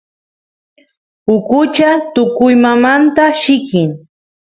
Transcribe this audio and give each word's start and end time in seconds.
ukucha 1.35 1.89
tukuymamanta 2.13 3.25
llikin 3.39 3.89